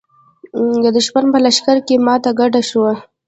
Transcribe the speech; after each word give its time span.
د 0.83 0.85
دښمن 0.95 1.25
په 1.33 1.37
لښکر 1.45 1.77
کې 1.87 1.95
ماته 2.05 2.31
ګډه 2.39 2.61
شوه. 2.69 2.93